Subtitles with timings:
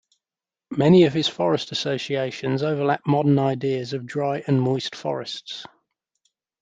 [0.71, 5.63] Many of his forest associations overlap modern ideas of dry and moist forests.